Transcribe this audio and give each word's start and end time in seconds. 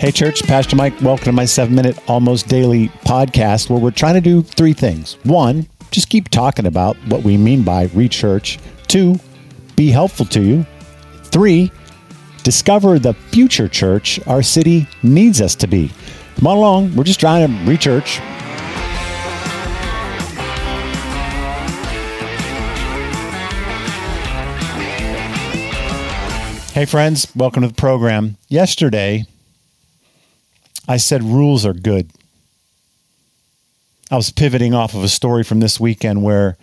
Hey, 0.00 0.12
church, 0.12 0.42
Pastor 0.44 0.76
Mike, 0.76 0.98
welcome 1.02 1.26
to 1.26 1.32
my 1.32 1.44
seven 1.44 1.74
minute, 1.74 1.98
almost 2.08 2.48
daily 2.48 2.88
podcast 3.04 3.68
where 3.68 3.78
we're 3.78 3.90
trying 3.90 4.14
to 4.14 4.22
do 4.22 4.40
three 4.40 4.72
things. 4.72 5.18
One, 5.24 5.68
just 5.90 6.08
keep 6.08 6.30
talking 6.30 6.64
about 6.64 6.96
what 7.08 7.22
we 7.22 7.36
mean 7.36 7.64
by 7.64 7.88
rechurch. 7.88 8.58
Two, 8.86 9.16
be 9.76 9.90
helpful 9.90 10.24
to 10.24 10.40
you. 10.40 10.66
Three, 11.24 11.70
discover 12.44 12.98
the 12.98 13.12
future 13.12 13.68
church 13.68 14.18
our 14.26 14.40
city 14.42 14.88
needs 15.02 15.42
us 15.42 15.54
to 15.56 15.66
be. 15.66 15.92
Come 16.36 16.46
on 16.46 16.56
along, 16.56 16.96
we're 16.96 17.04
just 17.04 17.20
trying 17.20 17.46
to 17.46 17.70
rechurch. 17.70 18.20
Hey, 26.72 26.86
friends, 26.86 27.30
welcome 27.36 27.60
to 27.60 27.68
the 27.68 27.74
program. 27.74 28.38
Yesterday, 28.48 29.26
I 30.90 30.96
said 30.96 31.22
rules 31.22 31.64
are 31.64 31.72
good. 31.72 32.10
I 34.10 34.16
was 34.16 34.30
pivoting 34.30 34.74
off 34.74 34.92
of 34.92 35.04
a 35.04 35.08
story 35.08 35.44
from 35.44 35.60
this 35.60 35.78
weekend 35.78 36.24
where 36.24 36.56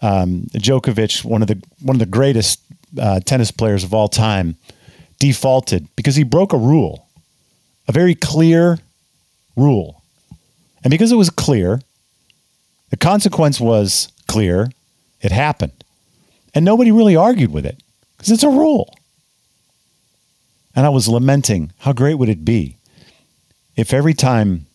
um, 0.00 0.46
Djokovic, 0.52 1.24
one 1.24 1.42
of 1.42 1.48
the 1.48 1.60
one 1.80 1.96
of 1.96 1.98
the 1.98 2.06
greatest 2.06 2.60
uh, 2.96 3.18
tennis 3.18 3.50
players 3.50 3.82
of 3.82 3.92
all 3.92 4.06
time, 4.06 4.54
defaulted 5.18 5.88
because 5.96 6.14
he 6.14 6.22
broke 6.22 6.52
a 6.52 6.56
rule, 6.56 7.08
a 7.88 7.92
very 7.92 8.14
clear 8.14 8.78
rule, 9.56 10.00
and 10.84 10.92
because 10.92 11.10
it 11.10 11.16
was 11.16 11.28
clear, 11.28 11.80
the 12.90 12.96
consequence 12.96 13.58
was 13.58 14.12
clear. 14.28 14.70
It 15.20 15.32
happened, 15.32 15.82
and 16.54 16.64
nobody 16.64 16.92
really 16.92 17.16
argued 17.16 17.52
with 17.52 17.66
it 17.66 17.82
because 18.16 18.30
it's 18.30 18.44
a 18.44 18.48
rule. 18.48 18.94
And 20.76 20.86
I 20.86 20.88
was 20.88 21.08
lamenting 21.08 21.72
how 21.78 21.92
great 21.92 22.14
would 22.14 22.28
it 22.28 22.44
be 22.44 22.76
if 23.76 23.92
every 23.92 24.14
time 24.14 24.66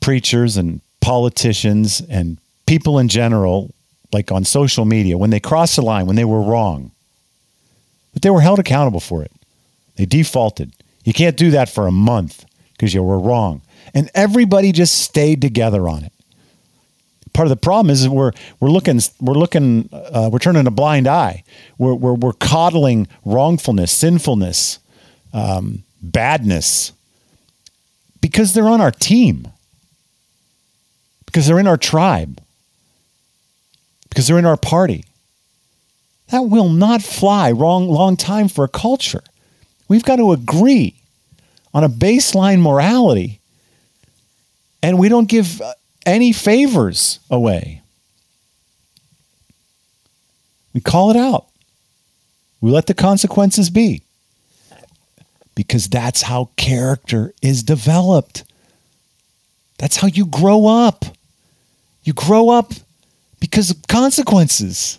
preachers 0.00 0.56
and 0.56 0.80
politicians 1.00 2.00
and 2.08 2.38
people 2.66 2.98
in 2.98 3.08
general, 3.08 3.70
like 4.12 4.30
on 4.32 4.44
social 4.44 4.84
media, 4.84 5.16
when 5.16 5.30
they 5.30 5.40
crossed 5.40 5.76
the 5.76 5.82
line, 5.82 6.06
when 6.06 6.16
they 6.16 6.24
were 6.24 6.42
wrong, 6.42 6.90
that 8.12 8.22
they 8.22 8.30
were 8.30 8.40
held 8.40 8.58
accountable 8.58 9.00
for 9.00 9.22
it. 9.22 9.32
They 9.96 10.06
defaulted. 10.06 10.72
You 11.04 11.12
can't 11.12 11.36
do 11.36 11.50
that 11.52 11.68
for 11.68 11.86
a 11.86 11.92
month 11.92 12.44
because 12.72 12.94
you 12.94 13.02
were 13.02 13.18
wrong. 13.18 13.62
And 13.94 14.10
everybody 14.14 14.72
just 14.72 14.98
stayed 14.98 15.40
together 15.40 15.88
on 15.88 16.04
it. 16.04 16.12
Part 17.32 17.46
of 17.46 17.50
the 17.50 17.56
problem 17.56 17.90
is 17.90 18.06
we're 18.08 18.32
we're 18.60 18.68
looking 18.68 19.00
we're 19.18 19.34
looking 19.34 19.88
uh, 19.92 20.28
we're 20.30 20.38
turning 20.38 20.66
a 20.66 20.70
blind 20.70 21.06
eye. 21.06 21.44
We're, 21.78 21.94
we're 21.94 22.12
we're 22.12 22.34
coddling 22.34 23.08
wrongfulness, 23.24 23.90
sinfulness, 23.90 24.78
um, 25.32 25.84
badness, 26.02 26.92
because 28.22 28.54
they're 28.54 28.68
on 28.68 28.80
our 28.80 28.90
team, 28.90 29.48
because 31.26 31.46
they're 31.46 31.58
in 31.58 31.66
our 31.66 31.76
tribe, 31.76 32.40
because 34.08 34.26
they're 34.26 34.38
in 34.38 34.46
our 34.46 34.56
party. 34.56 35.04
That 36.28 36.44
will 36.44 36.70
not 36.70 37.02
fly 37.02 37.52
wrong 37.52 37.88
long 37.88 38.16
time 38.16 38.48
for 38.48 38.64
a 38.64 38.68
culture. 38.68 39.22
We've 39.88 40.04
got 40.04 40.16
to 40.16 40.32
agree 40.32 40.94
on 41.74 41.84
a 41.84 41.88
baseline 41.90 42.62
morality, 42.62 43.40
and 44.82 44.98
we 44.98 45.10
don't 45.10 45.28
give 45.28 45.60
uh, 45.60 45.74
any 46.06 46.32
favors 46.32 47.18
away. 47.28 47.82
We 50.72 50.80
call 50.80 51.10
it 51.10 51.16
out. 51.16 51.46
We 52.62 52.70
let 52.70 52.86
the 52.86 52.94
consequences 52.94 53.68
be 53.68 54.02
because 55.54 55.88
that's 55.88 56.22
how 56.22 56.50
character 56.56 57.34
is 57.42 57.62
developed. 57.62 58.44
That's 59.78 59.96
how 59.96 60.08
you 60.08 60.26
grow 60.26 60.66
up. 60.66 61.04
You 62.04 62.12
grow 62.12 62.50
up 62.50 62.72
because 63.40 63.70
of 63.70 63.86
consequences. 63.88 64.98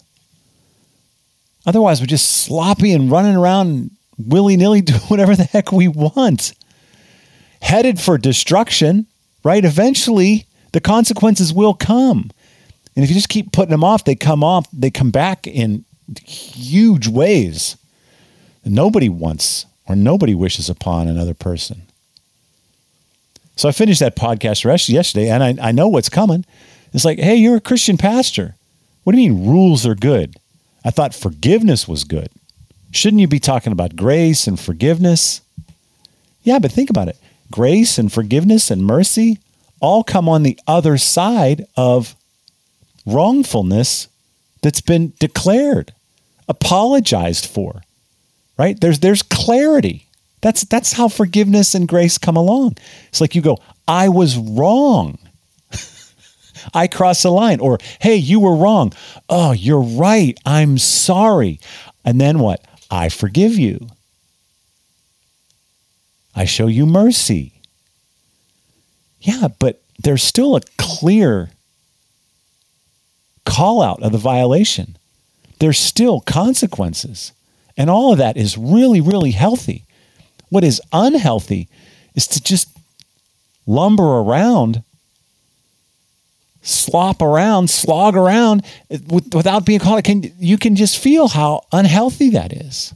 Otherwise, 1.65 2.01
we're 2.01 2.07
just 2.07 2.43
sloppy 2.43 2.93
and 2.93 3.09
running 3.09 3.35
around 3.35 3.91
willy 4.17 4.57
nilly 4.57 4.81
doing 4.81 4.99
whatever 5.01 5.35
the 5.35 5.45
heck 5.45 5.71
we 5.71 5.87
want. 5.87 6.53
Headed 7.61 7.99
for 7.99 8.17
destruction, 8.17 9.07
right? 9.43 9.63
Eventually, 9.63 10.45
the 10.73 10.81
consequences 10.81 11.53
will 11.53 11.73
come. 11.73 12.29
And 12.95 13.03
if 13.03 13.09
you 13.09 13.15
just 13.15 13.29
keep 13.29 13.51
putting 13.51 13.71
them 13.71 13.83
off, 13.83 14.03
they 14.03 14.15
come 14.15 14.43
off, 14.43 14.67
they 14.71 14.91
come 14.91 15.11
back 15.11 15.47
in 15.47 15.85
huge 16.25 17.07
ways. 17.07 17.77
Nobody 18.65 19.09
wants 19.09 19.65
or 19.87 19.95
nobody 19.95 20.33
wishes 20.33 20.69
upon 20.69 21.07
another 21.07 21.33
person. 21.33 21.83
So 23.55 23.69
I 23.69 23.71
finished 23.71 23.99
that 23.99 24.15
podcast 24.15 24.63
yesterday 24.89 25.29
and 25.29 25.43
I, 25.43 25.69
I 25.69 25.71
know 25.71 25.87
what's 25.87 26.09
coming. 26.09 26.45
It's 26.93 27.05
like, 27.05 27.19
hey, 27.19 27.35
you're 27.35 27.57
a 27.57 27.61
Christian 27.61 27.97
pastor. 27.97 28.55
What 29.03 29.13
do 29.13 29.21
you 29.21 29.31
mean 29.31 29.47
rules 29.47 29.85
are 29.85 29.95
good? 29.95 30.35
I 30.85 30.91
thought 30.91 31.13
forgiveness 31.13 31.87
was 31.87 32.03
good. 32.03 32.29
Shouldn't 32.91 33.21
you 33.21 33.27
be 33.27 33.39
talking 33.39 33.73
about 33.73 33.95
grace 33.95 34.47
and 34.47 34.59
forgiveness? 34.59 35.41
Yeah, 36.43 36.59
but 36.59 36.71
think 36.71 36.89
about 36.89 37.07
it. 37.07 37.17
Grace 37.51 37.97
and 37.97 38.11
forgiveness 38.11 38.69
and 38.69 38.83
mercy 38.83 39.39
all 39.79 40.03
come 40.03 40.29
on 40.29 40.43
the 40.43 40.59
other 40.67 40.97
side 40.97 41.65
of 41.75 42.15
wrongfulness 43.05 44.07
that's 44.61 44.81
been 44.81 45.13
declared, 45.19 45.93
apologized 46.47 47.45
for 47.45 47.81
right? 48.57 48.79
There's 48.79 48.99
there's 48.99 49.21
clarity. 49.21 50.07
That's 50.41 50.63
that's 50.65 50.93
how 50.93 51.07
forgiveness 51.07 51.73
and 51.73 51.87
grace 51.87 52.17
come 52.17 52.35
along. 52.35 52.77
It's 53.07 53.21
like 53.21 53.35
you 53.35 53.41
go, 53.41 53.59
I 53.87 54.09
was 54.09 54.37
wrong. 54.37 55.17
I 56.73 56.87
crossed 56.87 57.23
the 57.23 57.31
line. 57.31 57.59
Or, 57.59 57.79
hey, 57.99 58.15
you 58.15 58.39
were 58.39 58.55
wrong. 58.55 58.93
Oh, 59.29 59.51
you're 59.51 59.81
right. 59.81 60.37
I'm 60.45 60.77
sorry. 60.77 61.59
And 62.05 62.19
then 62.19 62.39
what? 62.39 62.63
I 62.91 63.09
forgive 63.09 63.57
you. 63.57 63.87
I 66.35 66.45
show 66.45 66.67
you 66.67 66.85
mercy. 66.85 67.53
Yeah, 69.21 69.47
but 69.59 69.81
there's 69.99 70.23
still 70.23 70.55
a 70.55 70.61
clear 70.77 71.51
call 73.45 73.81
out 73.81 74.01
of 74.03 74.11
the 74.11 74.17
violation. 74.17 74.97
There's 75.59 75.79
still 75.79 76.19
consequences. 76.21 77.31
And 77.77 77.89
all 77.89 78.11
of 78.11 78.19
that 78.19 78.37
is 78.37 78.57
really, 78.57 79.01
really 79.01 79.31
healthy. 79.31 79.85
What 80.49 80.63
is 80.63 80.81
unhealthy 80.91 81.67
is 82.15 82.27
to 82.27 82.41
just 82.41 82.69
lumber 83.65 84.03
around, 84.03 84.83
slop 86.61 87.21
around, 87.21 87.69
slog 87.69 88.15
around 88.15 88.63
without 89.09 89.65
being 89.65 89.79
caught. 89.79 90.03
Can, 90.03 90.31
you 90.39 90.57
can 90.57 90.75
just 90.75 90.97
feel 90.99 91.27
how 91.27 91.65
unhealthy 91.71 92.29
that 92.31 92.53
is. 92.53 92.93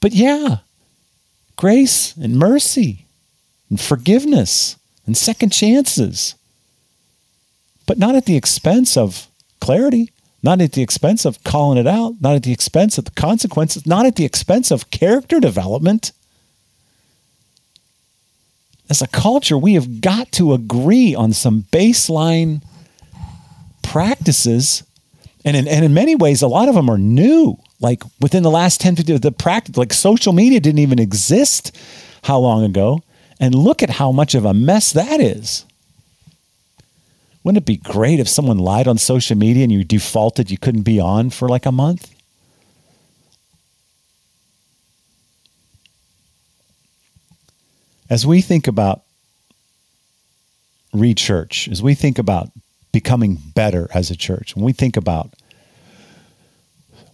But 0.00 0.12
yeah, 0.12 0.58
grace 1.56 2.16
and 2.16 2.36
mercy 2.36 3.04
and 3.68 3.78
forgiveness 3.78 4.76
and 5.06 5.16
second 5.16 5.50
chances, 5.50 6.34
but 7.86 7.98
not 7.98 8.14
at 8.14 8.24
the 8.24 8.36
expense 8.36 8.96
of 8.96 9.28
clarity 9.60 10.10
not 10.42 10.60
at 10.60 10.72
the 10.72 10.82
expense 10.82 11.24
of 11.24 11.42
calling 11.44 11.78
it 11.78 11.86
out, 11.86 12.14
not 12.20 12.34
at 12.34 12.42
the 12.42 12.52
expense 12.52 12.96
of 12.98 13.04
the 13.04 13.10
consequences, 13.12 13.86
not 13.86 14.06
at 14.06 14.16
the 14.16 14.24
expense 14.24 14.70
of 14.70 14.90
character 14.90 15.40
development. 15.40 16.12
As 18.88 19.02
a 19.02 19.06
culture, 19.06 19.58
we 19.58 19.74
have 19.74 20.00
got 20.00 20.32
to 20.32 20.52
agree 20.52 21.14
on 21.14 21.32
some 21.32 21.64
baseline 21.70 22.62
practices. 23.82 24.82
And 25.44 25.56
in, 25.56 25.68
and 25.68 25.84
in 25.84 25.94
many 25.94 26.16
ways, 26.16 26.42
a 26.42 26.48
lot 26.48 26.68
of 26.68 26.74
them 26.74 26.88
are 26.90 26.98
new. 26.98 27.58
Like 27.78 28.02
within 28.20 28.42
the 28.42 28.50
last 28.50 28.80
10, 28.80 28.96
15, 28.96 29.18
the 29.18 29.32
practice, 29.32 29.76
like 29.76 29.92
social 29.92 30.32
media 30.32 30.60
didn't 30.60 30.80
even 30.80 30.98
exist 30.98 31.76
how 32.22 32.38
long 32.38 32.64
ago. 32.64 33.02
And 33.38 33.54
look 33.54 33.82
at 33.82 33.90
how 33.90 34.12
much 34.12 34.34
of 34.34 34.44
a 34.44 34.52
mess 34.52 34.92
that 34.92 35.20
is. 35.20 35.64
Wouldn't 37.42 37.62
it 37.62 37.66
be 37.66 37.76
great 37.76 38.20
if 38.20 38.28
someone 38.28 38.58
lied 38.58 38.86
on 38.86 38.98
social 38.98 39.36
media 39.36 39.62
and 39.62 39.72
you 39.72 39.82
defaulted, 39.82 40.50
you 40.50 40.58
couldn't 40.58 40.82
be 40.82 41.00
on 41.00 41.30
for 41.30 41.48
like 41.48 41.66
a 41.66 41.72
month? 41.72 42.14
As 48.10 48.26
we 48.26 48.40
think 48.40 48.66
about 48.66 49.02
re-church, 50.92 51.68
as 51.68 51.82
we 51.82 51.94
think 51.94 52.18
about 52.18 52.50
becoming 52.92 53.36
better 53.54 53.88
as 53.94 54.10
a 54.10 54.16
church, 54.16 54.56
when 54.56 54.64
we 54.64 54.72
think 54.72 54.96
about 54.96 55.30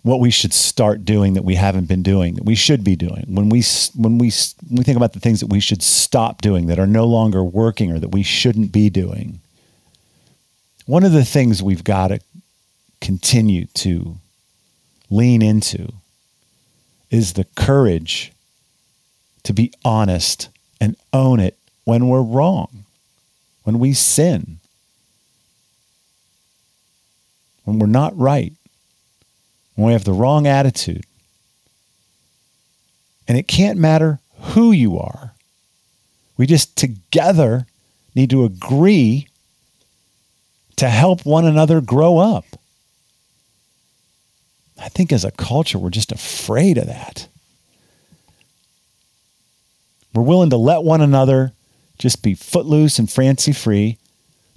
what 0.03 0.21
we 0.21 0.31
should 0.31 0.53
start 0.53 1.05
doing 1.05 1.35
that 1.35 1.45
we 1.45 1.57
haven't 1.57 1.87
been 1.87 2.03
doing 2.03 2.37
that 2.37 2.45
we 2.45 2.55
should 2.55 2.85
be 2.85 2.95
doing 2.95 3.25
when 3.27 3.49
we 3.49 3.61
when 3.97 4.19
we 4.19 4.31
when 4.69 4.77
we 4.77 4.85
think 4.85 4.97
about 4.97 5.13
the 5.15 5.19
things 5.19 5.41
that 5.41 5.49
we 5.49 5.59
should 5.59 5.83
stop 5.83 6.41
doing 6.41 6.69
that 6.69 6.79
are 6.79 6.87
no 6.87 7.05
longer 7.05 7.43
working 7.43 7.91
or 7.91 7.99
that 7.99 8.11
we 8.11 8.23
shouldn't 8.23 8.71
be 8.71 8.89
doing 8.89 9.41
one 10.87 11.05
of 11.05 11.13
the 11.13 11.25
things 11.25 11.63
we've 11.63 11.85
got 11.85 12.09
to 12.09 12.21
continue 13.01 13.67
to 13.75 14.17
lean 15.11 15.43
into 15.43 15.93
is 17.11 17.35
the 17.35 17.45
courage 17.57 18.33
to 19.43 19.53
be 19.53 19.73
honest 19.85 20.49
and 20.81 20.97
own 21.13 21.39
it 21.39 21.57
when 21.85 22.09
we're 22.09 22.23
wrong, 22.23 22.85
when 23.63 23.79
we 23.79 23.93
sin, 23.93 24.59
when 27.65 27.79
we're 27.79 27.87
not 27.87 28.17
right, 28.19 28.53
when 29.75 29.87
we 29.87 29.93
have 29.93 30.05
the 30.05 30.13
wrong 30.13 30.49
attitude. 30.49 31.05
And 33.29 33.39
it 33.39 33.47
can't 33.47 33.79
matter 33.79 34.19
who 34.41 34.73
you 34.73 34.99
are. 34.99 35.35
We 36.37 36.47
just 36.47 36.77
together 36.77 37.67
need 38.15 38.31
to 38.31 38.45
agree 38.45 39.29
to 40.77 40.89
help 40.89 41.25
one 41.25 41.45
another 41.45 41.81
grow 41.81 42.19
up. 42.19 42.45
I 44.79 44.89
think 44.89 45.13
as 45.13 45.25
a 45.25 45.31
culture, 45.31 45.79
we're 45.79 45.91
just 45.91 46.13
afraid 46.13 46.77
of 46.79 46.87
that. 46.87 47.29
We're 50.15 50.23
willing 50.23 50.51
to 50.51 50.57
let 50.57 50.83
one 50.83 51.01
another 51.01 51.53
just 51.99 52.23
be 52.23 52.35
footloose 52.35 52.99
and 52.99 53.11
fancy 53.11 53.53
free, 53.53 53.99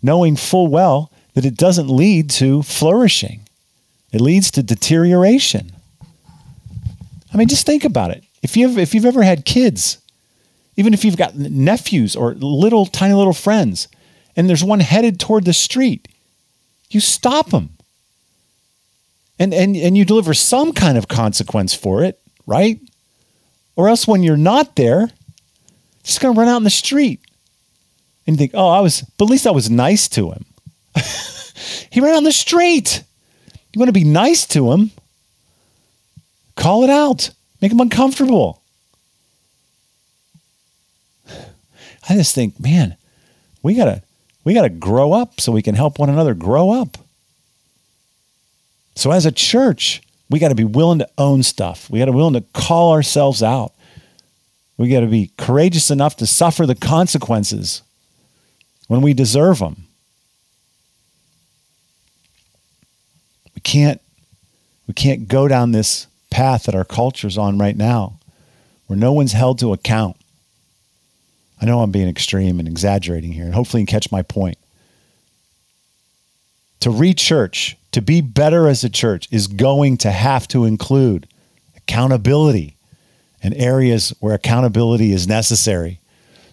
knowing 0.01 0.36
full 0.36 0.68
well 0.68 1.12
that 1.33 1.45
it 1.45 1.56
doesn't 1.56 1.89
lead 1.89 2.30
to 2.31 2.63
flourishing. 2.63 3.42
It 4.12 4.22
leads 4.22 4.51
to 4.51 4.63
deterioration. 4.63 5.72
I 7.33 7.38
mean, 7.38 7.48
just 7.48 7.65
think 7.65 7.86
about 7.86 8.12
it. 8.12 8.24
If 8.42 8.57
you've 8.57 8.77
if 8.77 8.94
you've 8.94 9.06
ever 9.06 9.24
had 9.24 9.45
kids, 9.45 10.00
even 10.75 10.94
if 10.94 11.06
you've 11.06 11.18
got 11.18 11.36
nephews 11.36 12.15
or 12.15 12.33
little 12.36 12.86
tiny 12.86 13.13
little 13.13 13.33
friends, 13.33 13.88
and 14.35 14.49
there's 14.49 14.63
one 14.63 14.79
headed 14.79 15.19
toward 15.19 15.45
the 15.45 15.53
street, 15.53 16.07
you 16.89 16.99
stop 16.99 17.49
them. 17.49 17.69
And 19.37 19.53
and 19.53 19.75
and 19.75 19.97
you 19.97 20.03
deliver 20.03 20.33
some 20.33 20.73
kind 20.73 20.97
of 20.97 21.07
consequence 21.07 21.73
for 21.73 22.03
it, 22.03 22.19
right? 22.45 22.79
Or 23.75 23.87
else 23.87 24.05
when 24.05 24.21
you're 24.21 24.35
not 24.35 24.75
there, 24.75 25.09
just 26.03 26.19
gonna 26.19 26.37
run 26.37 26.49
out 26.49 26.57
in 26.57 26.63
the 26.63 26.69
street. 26.69 27.21
And 28.27 28.35
you 28.35 28.37
think, 28.37 28.51
oh, 28.53 28.67
I 28.67 28.81
was, 28.81 29.01
but 29.17 29.25
at 29.25 29.31
least 29.31 29.47
I 29.47 29.51
was 29.51 29.69
nice 29.69 30.07
to 30.09 30.31
him. 30.31 30.45
he 31.89 32.01
ran 32.01 32.15
on 32.15 32.23
the 32.23 32.31
street. 32.31 33.03
You 33.73 33.79
want 33.79 33.89
to 33.89 33.93
be 33.93 34.03
nice 34.03 34.45
to 34.47 34.71
him? 34.71 34.91
Call 36.55 36.83
it 36.83 36.89
out. 36.89 37.29
Make 37.61 37.71
him 37.71 37.79
uncomfortable. 37.79 38.61
I 41.29 42.15
just 42.15 42.35
think, 42.35 42.59
man, 42.59 42.97
we 43.63 43.75
gotta 43.75 44.03
we 44.50 44.56
gotta 44.56 44.68
grow 44.68 45.13
up 45.13 45.40
so 45.40 45.51
we 45.51 45.62
can 45.62 45.75
help 45.75 46.00
one 46.00 46.10
another 46.10 46.34
grow 46.34 46.72
up. 46.72 46.98
So 48.96 49.12
as 49.12 49.28
a 49.28 49.31
church, 49.31 50.01
we 50.28 50.40
got 50.40 50.48
to 50.48 50.56
be 50.56 50.63
willing 50.63 50.98
to 50.98 51.10
own 51.19 51.44
stuff. 51.44 51.88
We 51.88 52.00
got 52.00 52.06
to 52.06 52.12
be 52.13 52.16
willing 52.16 52.34
to 52.34 52.44
call 52.51 52.92
ourselves 52.92 53.44
out. 53.44 53.74
We 54.75 54.90
got 54.90 55.01
to 55.01 55.06
be 55.06 55.30
courageous 55.38 55.92
enough 55.92 56.18
to 56.18 56.25
suffer 56.25 56.66
the 56.66 56.74
consequences 56.74 57.84
when 58.88 59.01
we 59.01 59.13
deserve 59.13 59.60
them. 59.60 59.86
We 63.54 63.62
can't 63.62 64.01
we 64.88 64.96
can't 64.96 65.28
go 65.28 65.48
down 65.48 65.74
this 65.74 66.07
path 66.31 66.63
that 66.63 66.74
our 66.74 66.86
culture's 66.86 67.38
on 67.38 67.60
right 67.60 67.78
now 67.78 68.18
where 68.88 68.98
no 68.98 69.13
one's 69.13 69.34
held 69.34 69.60
to 69.60 69.74
account. 69.74 70.18
I 71.61 71.65
know 71.65 71.81
I'm 71.81 71.91
being 71.91 72.07
extreme 72.07 72.59
and 72.59 72.67
exaggerating 72.67 73.33
here, 73.33 73.45
and 73.45 73.53
hopefully 73.53 73.81
you 73.81 73.88
catch 73.88 74.11
my 74.11 74.21
point. 74.21 74.57
To 76.81 76.89
rechurch, 76.89 77.75
to 77.91 78.01
be 78.01 78.21
better 78.21 78.67
as 78.67 78.83
a 78.83 78.89
church, 78.89 79.27
is 79.31 79.47
going 79.47 79.97
to 79.97 80.11
have 80.11 80.47
to 80.50 80.63
include 80.63 81.27
accountability 81.75 82.77
and 83.44 83.53
areas 83.56 84.13
where 84.19 84.33
accountability 84.33 85.11
is 85.11 85.27
necessary. 85.27 86.00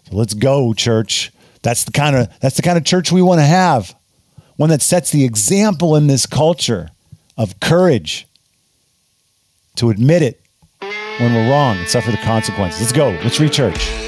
So 0.09 0.17
let's 0.17 0.35
go, 0.35 0.73
church. 0.73 1.33
That's 1.63 1.85
the 1.85 1.93
kind 1.93 2.17
of 2.17 2.29
that's 2.41 2.57
the 2.57 2.63
kind 2.63 2.79
of 2.79 2.85
church 2.85 3.13
we 3.13 3.23
want 3.23 3.41
to 3.41 3.47
have. 3.47 3.95
One 4.57 4.71
that 4.71 4.83
sets 4.83 5.11
the 5.11 5.25
example 5.25 5.97
in 5.97 6.07
this 6.07 6.27
culture 6.27 6.91
of 7.37 7.61
courage 7.61 8.27
to 9.77 9.91
admit 9.91 10.23
it 10.23 10.41
when 10.81 11.35
we're 11.35 11.51
wrong 11.51 11.77
and 11.77 11.89
suffer 11.89 12.11
the 12.11 12.17
consequences. 12.19 12.81
Let's 12.81 12.93
go. 12.93 13.11
Let's 13.23 13.39
rechurch. 13.39 14.06